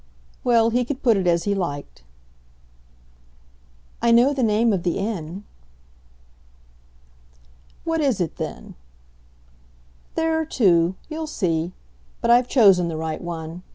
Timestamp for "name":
4.41-4.73